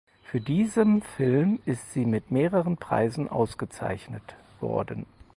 Für 0.23 0.41
diesem 0.41 1.03
Film 1.03 1.59
ist 1.67 1.93
sie 1.93 2.07
mit 2.07 2.31
mehreren 2.31 2.75
Preisen 2.77 3.27
ausgezeichnet 3.29 4.35
worden. 4.59 5.05